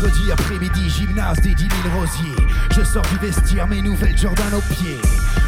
[0.00, 2.46] Mercredi après-midi, gymnase des 10 000 rosiers.
[2.76, 5.00] Je sors du vestiaire, mes nouvelles Jordan aux pieds.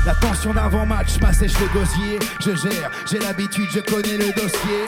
[0.05, 2.19] La tension d'avant-match m'assèche le gosier.
[2.41, 4.87] Je gère, j'ai l'habitude, je connais le dossier.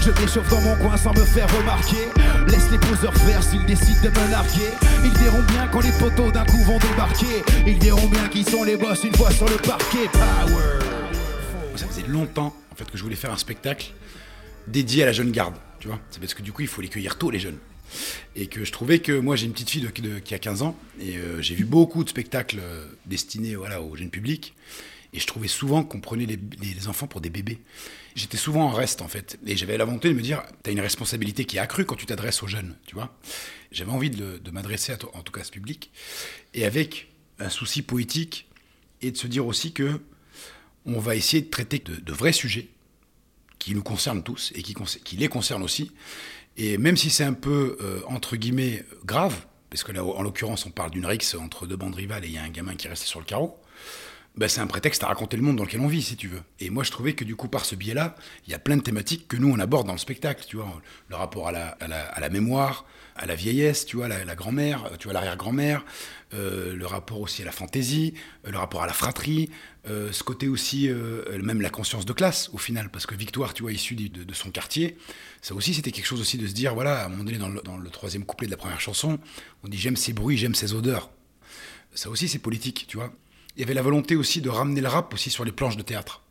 [0.00, 2.08] Je m'échauffe dans mon coin sans me faire remarquer.
[2.48, 4.70] Laisse les poseurs faire s'ils décident de me larguer.
[5.04, 7.44] Ils verront bien quand les poteaux d'un coup vont débarquer.
[7.66, 10.08] Ils verront bien qui sont les boss une fois sur le parquet.
[10.10, 10.78] Power.
[11.76, 13.92] Ça faisait longtemps en fait que je voulais faire un spectacle
[14.66, 15.98] dédié à la jeune garde, tu vois.
[16.08, 17.58] C'est parce que du coup, il faut les cueillir tôt les jeunes.
[18.36, 19.88] Et que je trouvais que moi j'ai une petite fille
[20.24, 23.94] qui a 15 ans et euh, j'ai vu beaucoup de spectacles euh, destinés voilà, au
[23.96, 24.54] jeune public
[25.12, 27.58] et je trouvais souvent qu'on prenait les, enfants pour des bébés.
[28.14, 30.72] J'étais souvent en reste en fait et j'avais la volonté de me dire tu as
[30.72, 33.14] une responsabilité qui est accrue quand tu t'adresses aux jeunes, tu vois.
[33.70, 35.90] J'avais envie de, m'adresser en tout cas à ce public
[36.54, 38.48] et avec un souci poétique
[39.00, 40.00] et de se dire aussi que
[40.84, 42.68] on va essayer de traiter de vrais sujets
[43.62, 45.92] qui nous concernent tous et qui, les concernent aussi.
[46.56, 50.66] Et même si c'est un peu, euh, entre guillemets, grave, parce que là, en l'occurrence,
[50.66, 52.88] on parle d'une rixe entre deux bandes rivales et il y a un gamin qui
[52.88, 53.56] est resté sur le carreau,
[54.36, 56.40] ben, c'est un prétexte à raconter le monde dans lequel on vit, si tu veux.
[56.58, 58.16] Et moi, je trouvais que du coup, par ce biais-là,
[58.46, 60.80] il y a plein de thématiques que nous, on aborde dans le spectacle, tu vois.
[61.08, 64.90] Le rapport à la, à la, mémoire, à la vieillesse, tu vois, la, la grand-mère,
[64.98, 65.84] tu vois, l'arrière-grand-mère,
[66.32, 68.14] euh, le rapport aussi à la fantaisie,
[68.46, 69.50] euh, le rapport à la fratrie,
[69.86, 70.88] euh, ce côté aussi,
[71.42, 74.34] même la conscience de classe, au final, parce que Victoire, tu vois, issue de, de,
[74.34, 74.96] son quartier,
[75.42, 77.50] ça aussi, c'était quelque chose aussi de se dire, voilà, à un moment donné, dans
[77.50, 79.18] le, dans le troisième couplet de la première chanson,
[79.62, 81.10] on dit j'aime ces bruits, j'aime ces odeurs.
[81.94, 83.12] Ça aussi, c'est politique, tu vois
[83.56, 85.82] il y avait la volonté aussi de ramener le rap aussi sur les planches de
[85.82, 86.22] théâtre.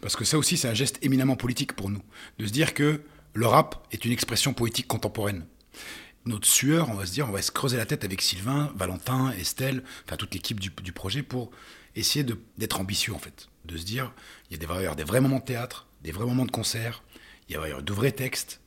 [0.00, 2.02] Parce que ça aussi, c'est un geste éminemment politique pour nous.
[2.38, 3.02] De se dire que
[3.34, 5.46] le rap est une expression poétique contemporaine.
[6.24, 9.32] Notre sueur, on va se dire, on va se creuser la tête avec Sylvain, Valentin,
[9.32, 11.50] Estelle, enfin toute l'équipe du, projet pour
[11.96, 12.24] essayer
[12.58, 13.48] d'être ambitieux en fait.
[13.64, 14.12] De se dire,
[14.50, 17.02] il y a des, vrais moments de théâtre, des vrais moments de concert,
[17.48, 18.60] il y avoir de vrais textes,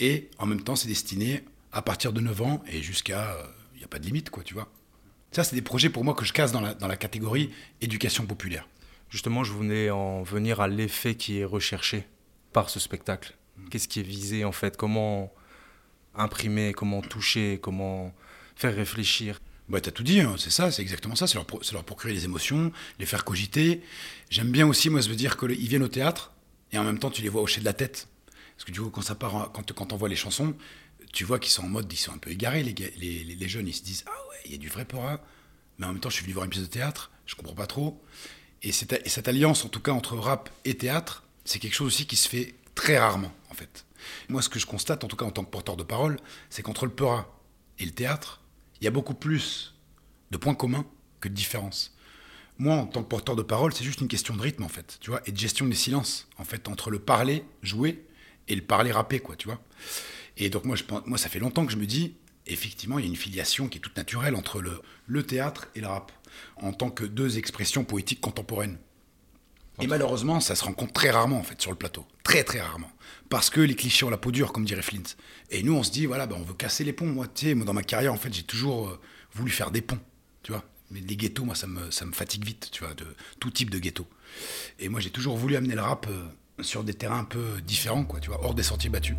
[0.00, 3.32] et en même temps, c'est destiné à partir de 9 ans et jusqu'à.
[3.32, 4.70] Euh, il n'y a pas de limite, quoi, tu vois.
[5.34, 7.50] Ça, c'est des projets pour moi que je casse dans la, dans la catégorie
[7.80, 8.68] éducation populaire.
[9.10, 12.06] Justement, je voulais en venir à l'effet qui est recherché
[12.52, 13.34] par ce spectacle.
[13.56, 13.68] Hmm.
[13.68, 14.76] Qu'est-ce qui est visé en fait?
[14.76, 15.32] Comment
[16.14, 18.14] imprimer Comment toucher Comment
[18.54, 19.40] faire réfléchir?
[19.68, 20.36] Bah, t'as tout dit, hein.
[20.38, 22.70] c'est ça, c'est exactement ça, c'est leur, leur, procurer les émotions,
[23.00, 23.82] les faire cogiter.
[24.30, 26.32] J'aime bien aussi, moi, se dire qu'ils viennent au théâtre
[26.70, 28.06] et en même temps, tu les vois hocher de la tête.
[28.56, 30.54] Parce que du coup, quand ça part, quand, quand on voit les chansons,
[31.14, 33.68] tu vois qu'ils sont en mode, ils sont un peu égarés, les, les, les, jeunes,
[33.68, 35.20] ils se disent, ah ouais, il y a du vrai pora,
[35.78, 37.68] mais en même temps, je suis venu voir une pièce de théâtre, je comprends pas
[37.68, 38.02] trop.
[38.62, 42.16] Et cette, alliance, en tout cas, entre rap et théâtre, c'est quelque chose aussi qui
[42.16, 43.86] se fait très rarement, en fait.
[44.28, 46.18] Moi, ce que je constate, en tout cas en tant que porteur de parole,
[46.50, 47.40] c'est qu'entre le pora
[47.78, 48.40] et le théâtre,
[48.80, 49.74] il y a beaucoup plus
[50.32, 50.84] de points communs
[51.20, 51.96] que de différences.
[52.58, 54.98] Moi, en tant que porteur de parole, c'est juste une question de rythme, en fait,
[55.00, 58.04] tu vois, et de gestion des silences, en fait, entre le parler, jouer,
[58.48, 59.60] et le parler rappé, quoi, tu vois.
[60.36, 62.14] Et donc moi, ça fait longtemps que je me dis,
[62.46, 65.86] effectivement, il y a une filiation qui est toute naturelle entre le, théâtre et le
[65.86, 66.12] rap,
[66.56, 68.78] en tant que deux expressions poétiques contemporaines.
[69.80, 72.90] Et malheureusement, ça se rencontre très rarement en fait sur le plateau, très très rarement,
[73.28, 75.02] parce que les clichés ont la peau dure, comme dirait Flint.
[75.50, 77.06] Et nous, on se dit voilà, ben, on veut casser les ponts.
[77.06, 79.00] Moi, tu sais, moi dans ma carrière, en fait, j'ai toujours euh,
[79.32, 79.98] voulu faire des ponts,
[80.44, 80.64] tu vois.
[80.92, 83.04] Mais les ghettos, moi, ça me, ça me fatigue vite, tu vois, de
[83.40, 84.06] tout type de ghetto.
[84.78, 88.04] Et moi, j'ai toujours voulu amener le rap euh, sur des terrains un peu différents,
[88.04, 89.16] quoi, tu vois, hors des sentiers battus.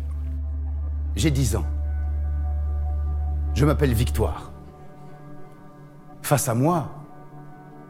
[1.16, 1.66] J'ai 10 ans.
[3.54, 4.52] Je m'appelle Victoire.
[6.20, 6.90] Face à moi,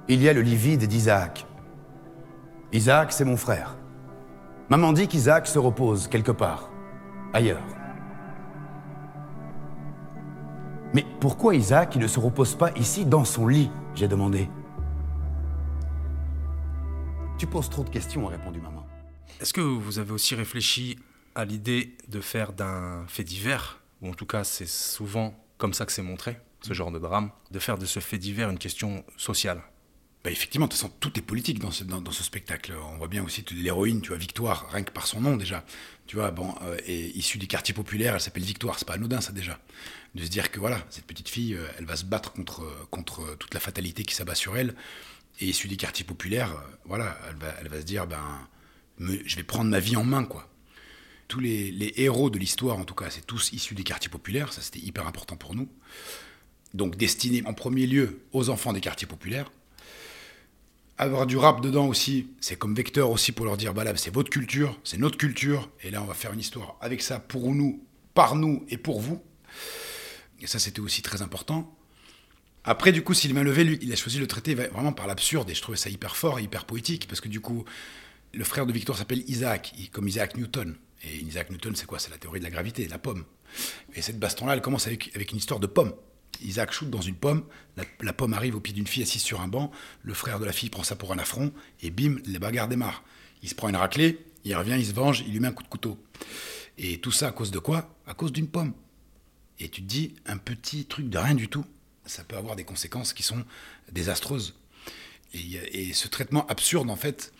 [0.09, 1.45] il y a le lit vide d'Isaac.
[2.73, 3.77] Isaac, c'est mon frère.
[4.69, 6.71] Maman dit qu'Isaac se repose quelque part,
[7.33, 7.67] ailleurs.
[10.95, 14.49] Mais pourquoi Isaac ne se repose pas ici dans son lit J'ai demandé.
[17.39, 18.87] Tu poses trop de questions, a répondu maman.
[19.41, 20.97] Est-ce que vous avez aussi réfléchi
[21.37, 25.87] à l'idée de faire d'un fait divers, ou en tout cas c'est souvent comme ça
[25.87, 29.05] que c'est montré, ce genre de drame, de faire de ce fait divers une question
[29.17, 29.63] sociale
[30.27, 32.75] bah effectivement, de toute façon, tout est politique dans ce, dans, ce spectacle.
[32.93, 35.65] On voit bien aussi l'héroïne, tu vois, Victoire, rien que par son nom déjà.
[36.09, 39.31] Tu vois, bon, euh, issue du quartier populaire, elle s'appelle Victoire, c'est pas anodin ça
[39.31, 39.61] déjà.
[40.17, 43.37] De se dire que voilà, cette petite fille, euh, elle va se battre contre, contre
[43.37, 44.75] toute la fatalité qui s'abat sur elle.
[45.39, 48.49] Et issue des quartiers populaires, euh, voilà, elle va, elle va se dire, ben,
[48.99, 50.49] je vais prendre ma vie en main, quoi
[51.29, 54.61] tous les, héros de l'histoire, en tout cas, c'est tous issus des quartiers populaires, ça
[54.61, 55.69] c'était hyper important pour nous.
[56.75, 59.51] Donc destiné en premier lieu aux enfants des quartiers populaires.
[60.99, 64.31] Avoir du rap dedans aussi, c'est comme vecteur aussi pour leur dire, bah c'est votre
[64.31, 67.85] culture, c'est notre culture, et là on va faire une histoire avec ça pour nous,
[68.15, 69.23] par nous et pour vous.
[70.41, 71.73] Et ça c'était aussi très important.
[72.69, 75.55] Après, du coup, Sylvain Levé, lui, il a choisi le traiter vraiment par l'absurde, et
[75.55, 77.65] je trouvais ça hyper fort et hyper poétique, parce que du coup,
[78.37, 80.77] le frère de Victor s'appelle Isaac, comme Isaac Newton.
[81.03, 81.99] Et Isaac Newton, c'est quoi?
[81.99, 83.25] C'est la théorie de la gravité, la pomme.
[83.95, 85.95] Et cette baston-là, elle commence avec, une histoire de pomme.
[86.43, 87.45] Isaac shoot dans une pomme,
[87.77, 89.71] la, pomme arrive au pied d'une fille assise sur un banc,
[90.03, 91.51] le frère de la fille prend ça pour un affront,
[91.81, 93.05] et bim, les bagarres démarrent.
[93.43, 95.63] Il se prend une raclée, il revient, il se venge, il lui met un coup
[95.63, 95.99] de couteau.
[96.77, 97.97] Et tout ça à cause de quoi?
[98.07, 98.75] À cause d'une pomme.
[99.59, 101.65] Et tu te dis, un petit truc de rien du tout,
[102.05, 103.43] ça peut avoir des conséquences qui sont
[103.91, 104.55] désastreuses.
[105.33, 107.33] Et ce traitement absurde, en fait,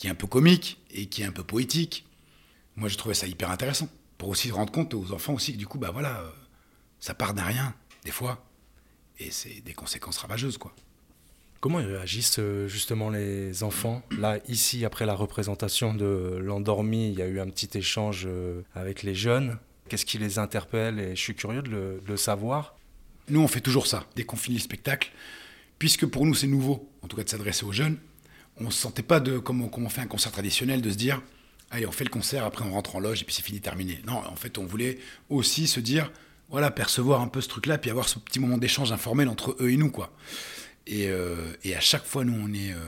[0.00, 2.06] qui est un peu comique et qui est un peu poétique,
[2.74, 3.86] moi je trouvais ça hyper intéressant.
[4.16, 6.30] Pour aussi rendre compte aux enfants aussi que du coup, bah voilà, euh,
[7.00, 7.74] ça part d'un rien,
[8.06, 8.42] des fois,
[9.18, 10.74] et c'est des conséquences ravageuses, quoi.
[11.60, 14.02] Comment ils réagissent euh, justement les enfants?
[14.10, 18.62] Là, ici, après la représentation de l'endormi, il y a eu un petit échange euh,
[18.74, 19.58] avec les jeunes.
[19.90, 20.98] Qu'est-ce qui les interpelle?
[20.98, 22.74] Et je suis curieux de le, de le savoir.
[23.28, 25.12] Nous, on fait toujours ça, dès qu'on finit le spectacle,
[25.78, 27.98] puisque pour nous c'est nouveau, en tout cas de s'adresser aux jeunes,
[28.60, 31.22] on ne se sentait pas de, comme on, fait un concert traditionnel, de se dire,
[31.70, 34.00] allez, on fait le concert, après on rentre en loge et puis c'est fini, terminé.
[34.06, 34.98] Non, en fait, on voulait
[35.28, 36.12] aussi se dire,
[36.50, 39.70] voilà, percevoir un peu ce truc-là, puis avoir ce petit moment d'échange informel entre eux
[39.70, 40.12] et nous, quoi.
[40.86, 42.72] Et, euh, à chaque fois, nous, on est.
[42.72, 42.78] euh,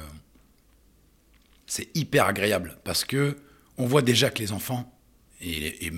[1.67, 3.39] c'est hyper agréable parce que
[3.79, 4.93] on voit déjà que les enfants
[5.41, 5.91] et,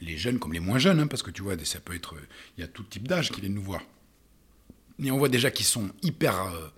[0.00, 2.14] les, jeunes comme les moins jeunes, hein, parce que tu vois, ça peut être,
[2.56, 3.82] il y a tout type d'âge qui viennent nous voir.
[4.98, 6.68] Mais on voit déjà qu'ils sont hyper euh,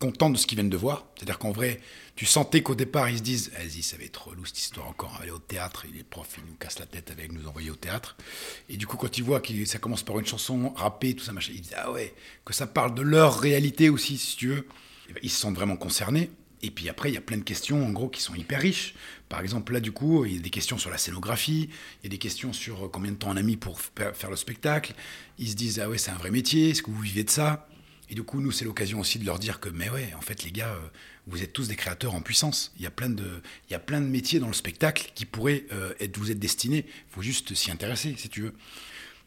[0.00, 1.06] contents de ce qu'ils viennent de voir.
[1.14, 1.80] C'est-à-dire qu'en vrai,
[2.16, 5.16] tu sentais qu'au départ, ils se disent Vas-y, ça va être relou cette histoire encore,
[5.22, 5.84] aller au théâtre.
[5.88, 8.16] Et les profs, ils nous cassent la tête avec nous envoyer au théâtre.
[8.68, 11.32] Et du coup, quand ils voient que ça commence par une chanson rappée, tout ça,
[11.32, 12.14] machin, ils disent Ah ouais,
[12.44, 14.66] que ça parle de leur réalité aussi, si tu veux.
[15.08, 16.30] Ben, ils se sentent vraiment concernés.
[16.62, 18.94] Et puis après, il y a plein de questions, en gros, qui sont hyper riches.
[19.30, 21.70] Par exemple, là, du coup, il y a des questions sur la scénographie,
[22.02, 24.12] il y a des questions sur euh, combien de temps on a mis pour fa-
[24.12, 24.94] faire le spectacle.
[25.38, 27.66] Ils se disent, ah ouais, c'est un vrai métier, est-ce que vous vivez de ça?
[28.10, 30.42] Et du coup, nous, c'est l'occasion aussi de leur dire que, mais ouais, en fait,
[30.42, 30.80] les gars, euh,
[31.28, 32.72] vous êtes tous des créateurs en puissance.
[32.76, 35.24] Il y a plein de, il y a plein de métiers dans le spectacle qui
[35.26, 36.84] pourraient euh, être, vous être destinés.
[36.88, 38.52] Il faut juste s'y intéresser, si tu veux.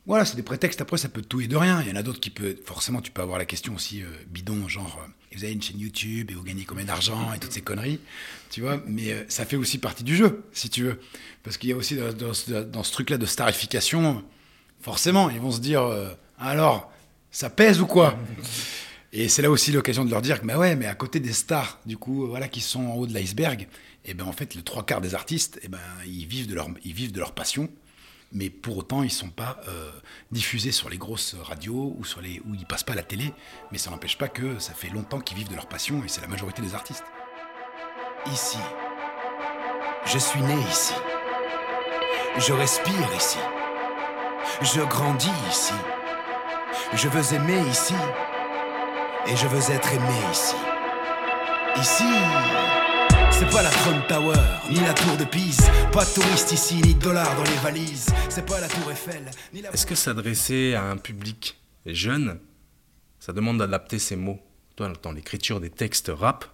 [0.06, 0.82] Voilà, c'est des prétextes.
[0.82, 1.82] Après, ça peut tout et de rien.
[1.82, 4.08] Il y en a d'autres qui peut, forcément, tu peux avoir la question aussi euh,
[4.28, 7.54] bidon, genre, euh, vous avez une chaîne YouTube et vous gagnez combien d'argent et toutes
[7.54, 8.02] ces conneries,
[8.52, 8.84] tu vois.
[8.86, 11.00] Mais ça fait aussi partie du jeu, si tu veux,
[11.42, 14.24] parce qu'il y a aussi dans, ce- truc-là de starification,
[14.82, 15.82] forcément, ils vont se dire,
[16.38, 16.93] alors,
[17.34, 18.18] ça pèse ou quoi?
[19.12, 21.34] Et c'est là aussi l'occasion de leur dire que, bah ouais, mais à côté des
[21.34, 23.68] stars, du coup, euh, voilà, qui sont en haut de l'iceberg,
[24.06, 27.34] et ben en fait, le trois quarts des artistes, et ben ils vivent de leur,
[27.34, 27.70] passion
[28.36, 29.92] mais pour autant ils sont pas euh,
[30.32, 33.32] diffusés sur les grosses radios ou sur les où ils passent pas la télé
[33.72, 36.22] mais ça n'empêche pas que ça fait longtemps qu'ils vivent de leur passion et c'est
[36.22, 37.04] la majorité des artistes
[38.32, 38.58] Ici.
[40.06, 40.94] Je suis né ici.
[42.38, 43.38] Je respire ici.
[44.62, 45.74] Je grandis ici.
[46.94, 47.96] Je veux aimer ici.
[49.28, 50.56] Et je veux être aimé ici.
[51.78, 52.04] Ici.
[53.32, 54.40] C'est pas la Trump Tower,
[54.70, 55.68] ni la tour de Pise.
[55.92, 58.08] Pas de touristes ici, ni de dollars dans les valises.
[58.30, 59.72] C'est pas la tour Eiffel, ni la.
[59.72, 62.40] Est-ce que s'adresser à un public jeune,
[63.20, 64.40] ça demande d'adapter ses mots?
[64.76, 66.46] Toi, dans l'écriture des textes rap,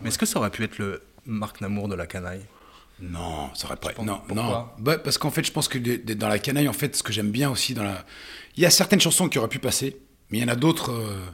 [0.00, 2.44] mais est-ce que ça aurait pu être le Marc Namour de la canaille?
[3.00, 4.68] Non ça aurait pas non pourquoi non.
[4.78, 7.02] Bah, parce qu'en fait je pense que de- de- dans la canaille en fait ce
[7.02, 8.04] que j'aime bien aussi dans la
[8.56, 9.96] il y a certaines chansons qui auraient pu passer
[10.30, 11.24] mais il y en a d'autres euh,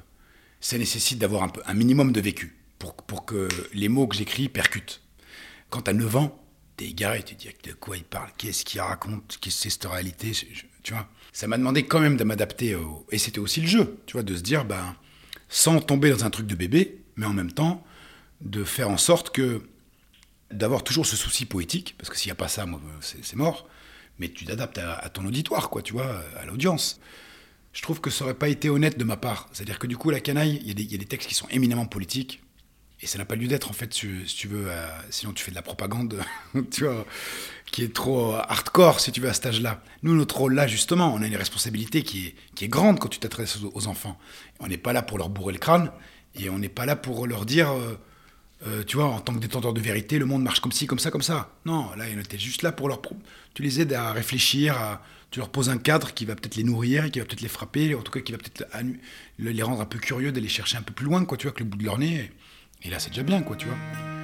[0.60, 4.16] ça nécessite d'avoir un, peu, un minimum de vécu pour, pour que les mots que
[4.16, 5.02] j'écris percutent.
[5.70, 6.42] Quand t'as 9 ans,
[6.76, 9.70] t'es égaré, tu te dis de quoi il parle, qu'est-ce qu'il raconte, qu'est-ce que c'est
[9.70, 10.44] cette réalité, je-
[10.82, 11.06] tu vois?
[11.32, 14.22] Ça m'a demandé quand même de m'adapter, au- et c'était aussi le jeu, tu vois,
[14.22, 14.96] de se dire, ben,
[15.48, 17.84] sans tomber dans un truc de bébé, mais en même temps,
[18.40, 19.62] de faire en sorte que,
[20.54, 23.68] d'avoir toujours ce souci poétique, parce que s'il n'y a pas ça, moi, c'est mort,
[24.18, 27.00] mais tu t'adaptes à, ton auditoire, quoi, tu vois, à l'audience.
[27.72, 29.48] Je trouve que ça aurait pas été honnête de ma part.
[29.52, 32.40] C'est-à-dire que du coup, la canaille, il y, a des- textes qui sont éminemment politiques,
[33.00, 34.68] et ça n'a pas lieu d'être, en fait, si, tu veux.
[35.10, 36.20] sinon, tu fais de la propagande,
[36.70, 37.04] tu vois,
[37.72, 39.82] qui est trop hardcore, si tu veux, à cet âge-là.
[40.02, 43.08] Nous, notre rôle là, justement, on a une responsabilité qui est, qui est grande quand
[43.08, 44.18] tu t'adresses aux, aux enfants.
[44.60, 45.90] On n'est pas là pour leur bourrer le crâne,
[46.36, 47.98] et on n'est pas là pour leur dire, euh,
[48.66, 50.98] euh, tu vois, en tant que détenteur de vérité, le monde marche comme ci, comme
[50.98, 51.50] ça, comme ça.
[51.64, 53.00] Non, là, on était juste là pour leur.
[53.54, 57.10] Tu les aides à réfléchir, tu leur poses un cadre qui va peut-être les nourrir,
[57.10, 58.66] qui va peut-être les frapper, en tout cas qui va peut-être
[59.38, 61.62] les rendre un peu curieux d'aller chercher un peu plus loin, quoi, tu vois, que
[61.62, 62.32] le bout de leur nez.
[62.82, 64.23] Et là, c'est déjà bien, quoi, tu vois.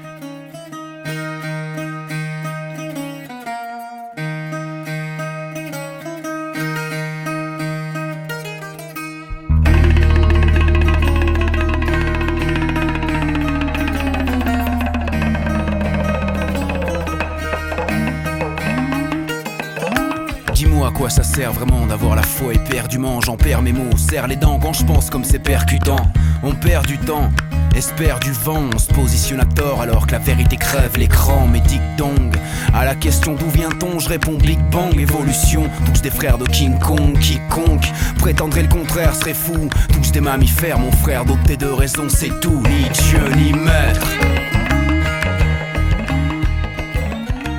[21.35, 24.85] Sert vraiment d'avoir la foi éperdument J'en perds mes mots, serre les dents quand je
[24.85, 26.11] pense comme c'est percutant
[26.43, 27.31] On perd du temps
[27.77, 31.47] espère du vent, on se positionne à tort alors que la vérité crève l'écran.
[31.47, 31.63] Mais
[31.97, 32.33] dong
[32.75, 35.65] à la question d'où vient-on, je réponds Big Bang, évolution.
[35.87, 37.87] Tous des frères de King Kong, quiconque
[38.19, 39.71] prétendrait le contraire serait fou.
[39.93, 42.63] Tous des mammifères, mon frère, d'opter de raison, c'est tout.
[42.69, 44.11] Ni Dieu ni maître.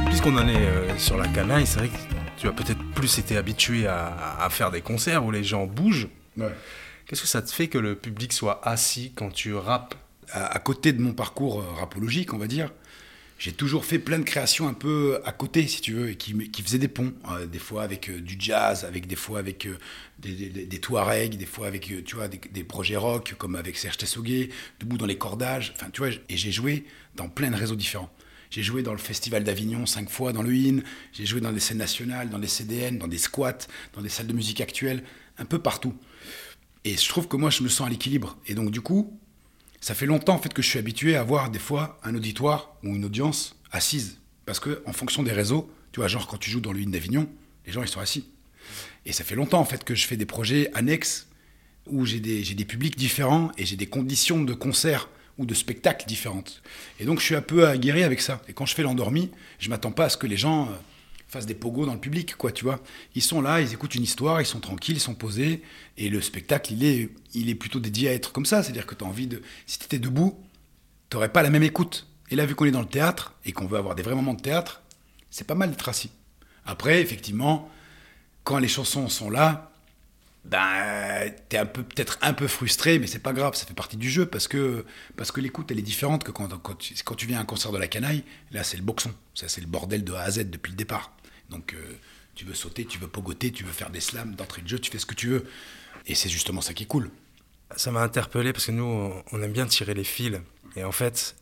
[0.05, 3.38] Puisqu'on en est euh, sur la canaille, c'est vrai que tu as peut-être plus été
[3.38, 6.07] habitué à, faire des concerts où les gens bougent.
[7.05, 9.93] Qu'est-ce que ça te fait que le public soit assis quand tu rappes?
[10.33, 12.71] À, côté de mon parcours euh, rapologique, on va dire,
[13.38, 16.33] j'ai toujours fait plein de créations un peu à côté, si tu veux, et qui,
[16.51, 17.12] qui faisaient des ponts.
[17.29, 19.67] Euh, des fois avec euh, du jazz, avec des fois avec
[20.19, 23.98] des, des, des, Touaregs, des fois avec, tu vois, des, projets rock, comme avec Serge
[23.98, 24.48] Tessoguet,
[24.79, 25.74] debout dans les cordages.
[25.75, 28.12] Enfin, tu vois, et j'ai joué dans plein de réseaux différents.
[28.51, 30.81] J'ai joué dans le Festival d'Avignon cinq fois, dans le IN.
[31.13, 33.58] J'ai joué dans des scènes nationales, dans des CDN, dans des squats,
[33.93, 35.03] dans des salles de musique actuelles,
[35.38, 35.96] un peu partout.
[36.84, 38.38] Et je trouve que moi, je me sens à l'équilibre.
[38.48, 39.17] Et donc, du coup,
[39.79, 42.75] ça fait longtemps en fait que je suis habitué à voir des fois un auditoire
[42.84, 44.20] ou une audience assise.
[44.46, 47.29] Parce que en fonction des réseaux, tu vois, genre quand tu joues dans le d'Avignon,
[47.65, 48.27] les gens ils sont assis.
[49.05, 51.27] Et ça fait longtemps en fait que je fais des projets annexes
[51.88, 56.05] où j'ai des, des publics différents et j'ai des conditions de concert ou de spectacle
[56.07, 56.61] différentes.
[57.00, 58.41] Et donc je suis un peu aguerri avec ça.
[58.47, 60.75] Et quand je fais l'endormi, je m'attends pas à ce que les gens euh,
[61.27, 62.81] fassent des pogos dans le public, quoi, tu vois.
[63.15, 65.61] Ils sont là, ils écoutent une histoire, ils sont tranquilles, ils sont posés,
[65.97, 68.61] et le spectacle, il est, il est plutôt dédié à être comme ça.
[68.61, 69.41] C'est-à-dire que tu as envie de.
[69.65, 70.38] Si tu étais debout,
[71.09, 72.07] tu n'aurais pas la même écoute.
[72.29, 74.33] Et là, vu qu'on est dans le théâtre, et qu'on veut avoir des vrais moments
[74.33, 74.81] de théâtre,
[75.29, 76.11] c'est pas mal d'être assis.
[76.65, 77.69] Après, effectivement,
[78.43, 79.70] quand les chansons sont là,
[80.43, 83.98] ben, es un peu, peut-être un peu frustré, mais c'est pas grave, ça fait partie
[83.98, 86.75] du jeu, parce que, parce que l'écoute, elle est différente que quand, quand,
[87.15, 89.13] tu, viens à un concert de la canaille, là, c'est le boxon.
[89.36, 91.15] Ça, c'est le bordel de A à Z depuis le départ.
[91.50, 91.93] Donc, euh,
[92.33, 94.89] tu veux sauter, tu veux pogoter, tu veux faire des slams d'entrée de jeu, tu
[94.89, 95.45] fais ce que tu veux.
[96.07, 97.12] Et c'est justement ça qui est cool.
[97.75, 100.39] Ça m'a interpellé parce que nous, on aime bien tirer les fils.
[100.75, 101.36] Et en fait,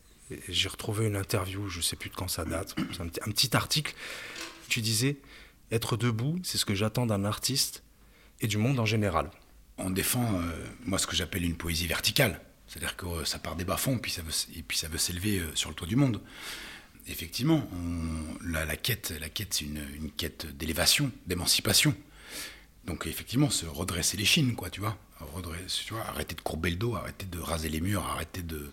[0.48, 3.94] j'ai retrouvé une interview, je sais plus de quand ça date, un un petit article.
[4.68, 5.16] Tu disais,
[5.72, 7.82] être debout, c'est ce que j'attends d'un artiste
[8.40, 9.30] et du monde en général.
[9.78, 12.40] On défend, euh, moi, ce que j'appelle une poésie verticale.
[12.66, 15.42] C'est-à-dire que euh, ça part des bas-fonds, puis ça veut, et puis ça veut s'élever
[15.54, 16.20] sur le toit du monde
[17.08, 17.68] effectivement,
[18.44, 21.94] la, quête, la quête c'est une, quête d'élévation, d'émancipation.
[22.84, 24.96] Donc effectivement, se redresser les chines, quoi, tu vois.
[25.18, 28.70] tu vois, arrêter de courber le dos, arrêter de raser les murs, arrêter de,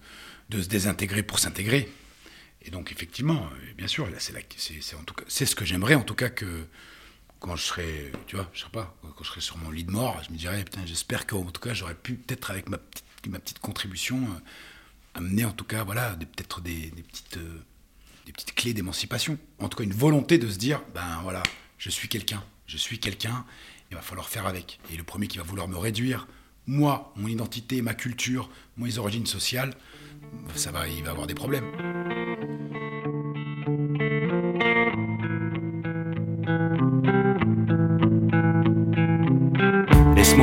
[0.49, 1.91] de se désintégrer pour s'intégrer.
[2.63, 4.33] Et donc effectivement, euh, bien sûr, c'est
[5.27, 6.65] c'est ce que j'aimerais en tout cas que
[7.39, 9.91] quand je serai, tu vois, je sais pas, quand je serai sur mon lit de
[9.91, 13.59] mort, je me dirais, putain, j'espère qu'en tout cas, j'aurais pu peut-être avec ma petite,
[13.59, 14.39] contribution euh,
[15.15, 17.59] amener en tout cas, voilà, peut-être des, petites euh,
[18.25, 19.37] des petites clés d'émancipation.
[19.59, 21.43] En tout cas, une volonté de se dire, ben voilà,
[21.77, 23.45] je suis quelqu'un, je suis quelqu'un,
[23.91, 24.79] il va falloir faire avec.
[24.91, 26.27] Et le premier qui va vouloir me réduire,
[26.65, 29.73] moi, mon identité, ma culture, mes origines sociales,
[30.55, 32.16] ça va, il va avoir des problèmes.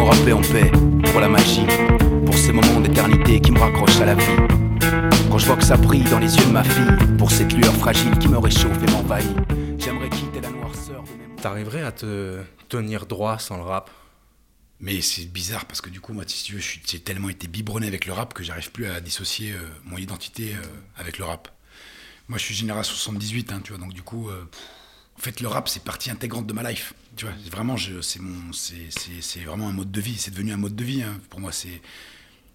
[0.05, 0.71] Laisse-moi rapper en paix
[1.11, 1.67] pour la magie,
[2.27, 4.37] pour ces moments d'éternité qui me raccrochent à la vie.
[5.31, 7.75] Quand je vois que ça brille dans les yeux de ma fille, pour cette lueur
[7.75, 9.35] fragile qui me réchauffe et m'envahit,
[9.79, 13.91] j'aimerais quitter la noirceur de mes T'arriverais à te tenir droit sans le rap?
[14.81, 17.87] Mais c'est bizarre parce que du coup, moi, si tu veux, j'ai tellement été biberonné
[17.87, 20.67] avec le rap que j'arrive plus à dissocier euh, mon identité euh,
[20.99, 21.49] avec le rap.
[22.29, 24.45] Moi, je suis génération 78, hein, tu vois, donc du coup, euh,
[25.19, 26.93] en fait, le rap, c'est partie intégrante de ma life.
[27.17, 30.17] Tu vois, vraiment, c'est mon, c'est vraiment un mode de vie.
[30.17, 31.03] C'est devenu un mode de vie.
[31.03, 31.21] Hein.
[31.31, 31.81] Pour moi, c'est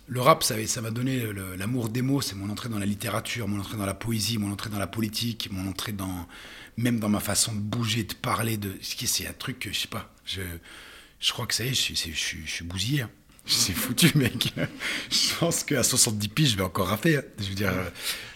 [0.07, 1.21] le rap, ça, m'a donné
[1.57, 4.51] l'amour des mots, c'est mon entrée dans la littérature, mon entrée dans la poésie, mon
[4.51, 6.27] entrée dans la politique, mon entrée dans
[6.77, 9.87] même dans ma façon de bouger, de parler, de c'est un truc que je sais
[9.87, 10.11] pas.
[10.25, 10.41] Je,
[11.19, 13.01] je crois que ça y est, je, suis bousillé.
[13.01, 13.11] Hein.
[13.51, 14.53] C'est foutu, mec.
[15.09, 17.17] je pense qu'à 70 piges, je vais encore rapper.
[17.17, 17.23] Hein.
[17.39, 17.73] Je veux dire,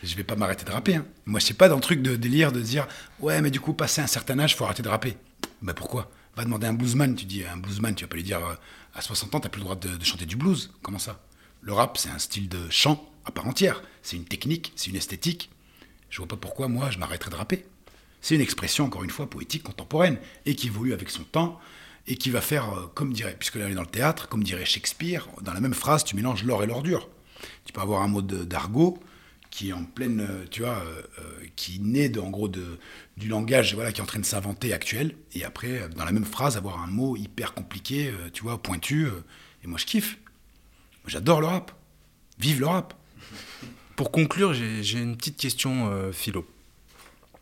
[0.01, 0.96] je vais pas m'arrêter de rapper.
[0.96, 1.05] Hein.
[1.25, 2.88] Moi, je sais pas dans le truc de délire de dire,
[3.20, 5.15] ouais, mais du coup, passé un certain âge, faut arrêter de rapper.
[5.62, 6.10] Bah pourquoi?
[6.36, 7.15] Va demander à un bluesman.
[7.15, 8.55] Tu dis, un bluesman, tu vas pas lui dire, euh,
[8.96, 10.72] à 60 ans, t'as plus le droit de, de chanter du blues.
[10.82, 11.22] Comment ça?
[11.62, 13.84] Le rap, c'est un style de chant à part entière.
[14.01, 15.51] C'est une technique, c'est une esthétique.
[16.10, 17.65] Je vois pas pourquoi moi je m'arrêterais de rapper.
[18.22, 21.60] C'est une expression, encore une fois, poétique contemporaine et qui évolue avec son temps
[22.08, 24.44] et qui va faire, euh, comme dirait, puisque là on est dans le théâtre, comme
[24.44, 27.10] dirait Shakespeare, dans la même phrase, tu mélanges l'or et l'ordure.
[27.66, 29.00] Tu peux avoir un mot d'argot
[29.50, 32.80] qui est en pleine, euh, tu vois, euh, qui naît de, en gros de,
[33.18, 36.26] du langage voilà, qui est en train de s'inventer actuel, et après, dans la même
[36.26, 39.08] phrase, avoir un mot hyper compliqué, tu vois, pointu,
[39.64, 40.18] et moi je kiffe.
[41.06, 41.72] J'adore le rap.
[42.40, 42.94] Vive le rap.
[43.96, 46.48] Pour conclure, j'ai une petite question philo.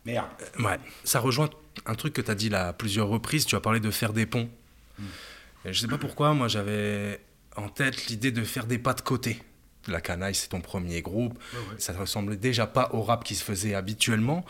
[0.04, 0.26] Merde.
[0.40, 0.78] Euh, ouais.
[1.04, 1.50] Ça rejoint
[1.86, 3.46] un truc que tu as dit là à plusieurs reprises.
[3.46, 4.48] Tu as parlé de faire des ponts.
[4.98, 5.06] Je hmm.
[5.64, 7.20] Et je sais pas pourquoi, moi j'avais
[7.56, 9.38] en tête l'idée de faire des pas de côté.
[9.88, 11.38] la canaille, c'est ton premier groupe.
[11.78, 14.44] Ça ne ressemblait déjà pas au rap qui se faisait habituellement.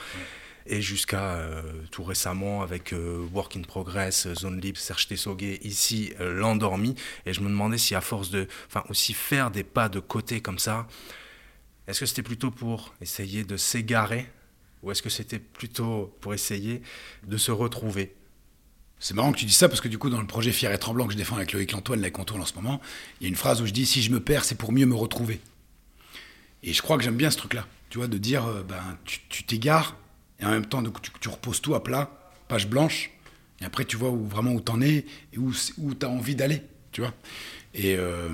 [0.66, 5.58] Et jusqu'à euh, tout récemment avec euh, Work in Progress, euh, Zone Libre, Serge Tessoguet,
[5.62, 6.94] ici, l'endormi.
[7.26, 10.40] Et je me demandais si à force de, enfin aussi faire des pas de côté
[10.40, 10.86] comme ça,
[11.88, 14.28] est-ce que c'était plutôt pour essayer de s'égarer
[14.82, 16.82] ou est-ce que c'était plutôt pour essayer
[17.26, 18.14] de se retrouver?
[18.98, 20.78] C'est marrant que tu dis ça parce que du coup, dans le projet Fier et
[20.78, 22.80] Tremblant que je défends avec Loïc Lantoine, la contourne en ce moment,
[23.20, 24.86] il y a une phrase où je dis Si je me perds, c'est pour mieux
[24.86, 25.40] me retrouver.
[26.62, 29.96] Et je crois que j'aime bien ce truc-là, tu vois, de dire ben, tu t'égares,
[30.42, 30.82] et en même temps,
[31.20, 32.10] tu, reposes tout à plat,
[32.48, 33.10] page blanche,
[33.60, 36.34] et après tu vois où, vraiment où t'en es et où, où tu as envie
[36.34, 37.14] d'aller, tu vois.
[37.74, 38.28] Et euh,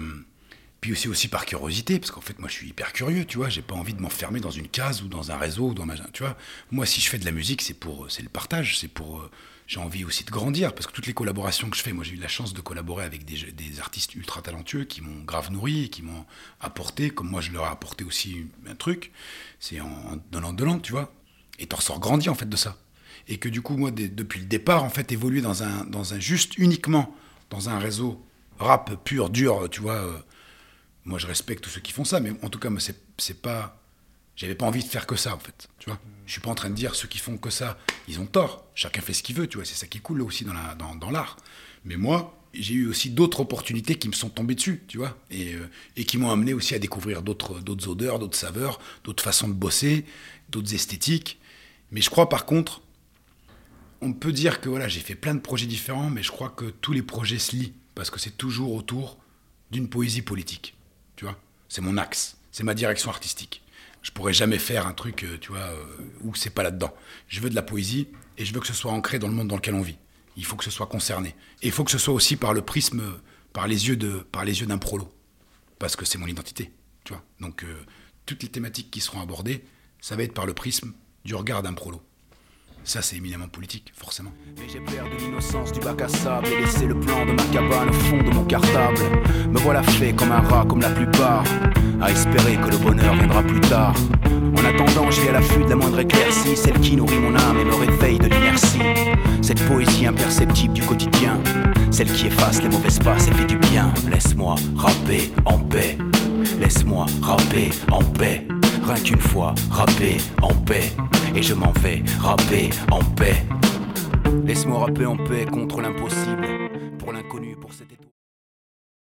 [0.80, 3.48] puis aussi, aussi par curiosité, parce qu'en fait, moi je suis hyper curieux, tu vois,
[3.48, 5.96] j'ai pas envie de m'enfermer dans une case ou dans un réseau ou dans ma.
[6.12, 6.36] Tu vois,
[6.70, 9.20] moi si je fais de la musique, c'est pour c'est le partage, c'est pour.
[9.20, 9.30] Euh,
[9.66, 12.14] j'ai envie aussi de grandir, parce que toutes les collaborations que je fais, moi j'ai
[12.14, 15.88] eu la chance de collaborer avec des, artistes ultra talentueux qui m'ont grave nourri et
[15.90, 16.24] qui m'ont
[16.60, 19.12] apporté, comme moi je leur ai apporté aussi un truc,
[19.60, 21.12] c'est en, en donnant de l'an, tu vois.
[21.58, 22.78] Et t'en ressors grandi en fait de ça.
[23.28, 26.18] Et que du coup, moi, depuis le départ, en fait, évoluer dans un, dans un
[26.18, 27.14] juste uniquement
[27.50, 28.24] dans un réseau
[28.58, 30.24] rap pur, dur, tu vois.
[31.08, 33.82] Moi, je respecte tous ceux qui font ça, mais en tout cas, c'est, c'est pas.
[34.36, 35.66] J'avais pas envie de faire que ça, en fait.
[35.78, 35.98] Tu vois.
[36.26, 38.66] Je suis pas en train de dire ceux qui font que ça, ils ont tort.
[38.74, 39.64] Chacun fait ce qu'il veut, tu vois.
[39.64, 41.38] C'est ça qui est cool aussi dans, la, dans, dans l'art.
[41.86, 45.54] Mais moi, j'ai eu aussi d'autres opportunités qui me sont tombées dessus, tu vois, et,
[45.54, 49.54] euh, qui m'ont amené aussi à découvrir d'autres, d'autres odeurs, d'autres saveurs, d'autres façons de
[49.54, 50.04] bosser,
[50.50, 51.40] d'autres esthétiques.
[51.90, 52.82] Mais je crois par contre,
[54.02, 56.66] on peut dire que voilà, j'ai fait plein de projets différents, mais je crois que
[56.66, 59.16] tous les projets se lient parce que c'est toujours autour
[59.70, 60.74] d'une poésie politique.
[61.68, 63.62] C'est mon axe, c'est ma direction artistique.
[64.02, 65.84] Je pourrais jamais faire un truc, euh, tu vois, euh,
[66.22, 66.94] où c'est pas là-dedans.
[67.28, 68.08] Je veux de la poésie
[68.38, 69.98] et je veux que ce soit ancré dans le monde dans lequel on vit.
[70.36, 71.34] Il faut que ce soit concerné.
[71.62, 73.02] Et il faut que ce soit aussi par le prisme,
[73.52, 75.12] par les yeux d'un prolo,
[75.78, 76.72] parce que c'est mon identité.
[77.40, 77.84] Donc euh,
[78.26, 79.64] toutes les thématiques qui seront abordées,
[80.00, 80.92] ça va être par le prisme
[81.24, 82.02] du regard d'un prolo.
[82.88, 84.32] Ça, c'est éminemment politique, forcément.
[84.56, 87.90] Mais j'ai perdu l'innocence du bac à sable et laissé le plan de ma cabane
[87.90, 89.00] au fond de mon cartable.
[89.50, 91.44] Me voilà fait comme un rat, comme la plupart,
[92.00, 93.94] à espérer que le bonheur viendra plus tard.
[94.56, 97.64] En attendant, j'ai à l'affût de la moindre éclaircie, celle qui nourrit mon âme et
[97.66, 98.80] me réveille de l'inertie.
[99.42, 101.38] Cette poésie imperceptible du quotidien,
[101.90, 103.92] celle qui efface les mauvaises passes et fait du bien.
[104.10, 105.98] Laisse-moi rapper en paix,
[106.58, 108.48] laisse-moi rapper en paix.
[108.82, 110.90] Rien qu'une fois, rapper en paix.
[111.34, 113.44] Et je m'en vais rapper en paix.
[114.44, 116.57] Laisse-moi rapper en paix contre l'impossible.